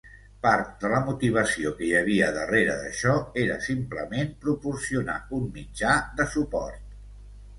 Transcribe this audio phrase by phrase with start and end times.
[0.43, 3.13] Part de la motivació que hi havia darrere d'això
[3.43, 6.97] era simplement proporcionar un mitjà de suport.